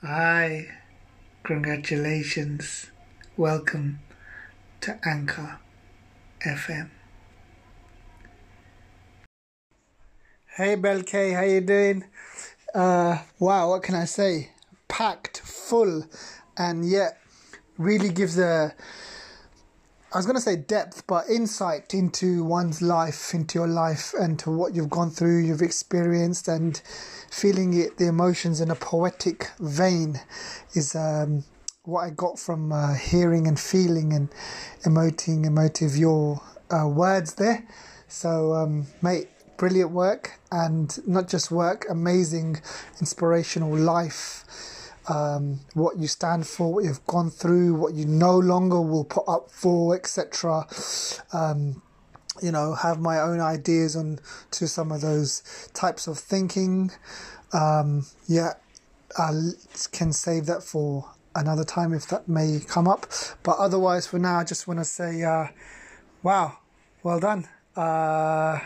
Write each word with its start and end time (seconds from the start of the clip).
Hi, 0.00 0.68
congratulations. 1.42 2.92
Welcome 3.36 3.98
to 4.80 4.96
Anchor 5.04 5.58
FM. 6.46 6.90
Hey 10.56 10.76
Bel 10.76 11.02
K, 11.02 11.32
how 11.32 11.42
you 11.42 11.60
doing? 11.60 12.04
Uh, 12.72 13.18
wow, 13.40 13.70
what 13.70 13.82
can 13.82 13.96
I 13.96 14.04
say? 14.04 14.50
Packed, 14.86 15.40
full, 15.40 16.06
and 16.56 16.88
yet 16.88 17.18
really 17.76 18.10
gives 18.10 18.38
a 18.38 18.76
I 20.10 20.16
was 20.16 20.24
going 20.24 20.36
to 20.36 20.42
say 20.42 20.56
depth, 20.56 21.06
but 21.06 21.28
insight 21.28 21.92
into 21.92 22.42
one's 22.42 22.80
life, 22.80 23.34
into 23.34 23.58
your 23.58 23.68
life, 23.68 24.14
and 24.18 24.38
to 24.38 24.50
what 24.50 24.74
you've 24.74 24.88
gone 24.88 25.10
through, 25.10 25.40
you've 25.40 25.60
experienced, 25.60 26.48
and 26.48 26.80
feeling 27.30 27.74
it, 27.74 27.98
the 27.98 28.08
emotions 28.08 28.62
in 28.62 28.70
a 28.70 28.74
poetic 28.74 29.50
vein 29.58 30.18
is 30.72 30.94
um, 30.94 31.44
what 31.82 32.04
I 32.04 32.10
got 32.10 32.38
from 32.38 32.72
uh, 32.72 32.94
hearing 32.94 33.46
and 33.46 33.60
feeling 33.60 34.14
and 34.14 34.30
emoting, 34.84 35.44
emotive 35.44 35.94
your 35.94 36.40
uh, 36.70 36.88
words 36.88 37.34
there. 37.34 37.68
So, 38.08 38.54
um, 38.54 38.86
mate, 39.02 39.28
brilliant 39.58 39.90
work, 39.90 40.40
and 40.50 41.06
not 41.06 41.28
just 41.28 41.50
work, 41.50 41.84
amazing, 41.90 42.62
inspirational 42.98 43.76
life 43.76 44.46
um, 45.08 45.60
what 45.74 45.96
you 45.98 46.06
stand 46.06 46.46
for, 46.46 46.72
what 46.72 46.84
you've 46.84 47.06
gone 47.06 47.30
through, 47.30 47.74
what 47.74 47.94
you 47.94 48.04
no 48.06 48.38
longer 48.38 48.80
will 48.80 49.04
put 49.04 49.24
up 49.28 49.50
for, 49.50 49.94
etc. 49.94 50.66
Um, 51.32 51.82
you 52.42 52.52
know, 52.52 52.74
have 52.74 53.00
my 53.00 53.20
own 53.20 53.40
ideas 53.40 53.96
on 53.96 54.20
to 54.52 54.68
some 54.68 54.92
of 54.92 55.00
those 55.00 55.68
types 55.74 56.06
of 56.06 56.18
thinking. 56.18 56.90
Um, 57.52 58.06
yeah, 58.26 58.54
I 59.16 59.32
can 59.92 60.12
save 60.12 60.46
that 60.46 60.62
for 60.62 61.10
another 61.34 61.64
time 61.64 61.92
if 61.92 62.06
that 62.08 62.28
may 62.28 62.60
come 62.66 62.86
up. 62.86 63.06
But 63.42 63.58
otherwise, 63.58 64.06
for 64.06 64.18
now, 64.18 64.38
I 64.38 64.44
just 64.44 64.68
want 64.68 64.80
to 64.80 64.84
say, 64.84 65.22
uh, 65.22 65.48
wow, 66.22 66.58
well 67.02 67.20
done. 67.20 67.48
Uh, 67.74 68.58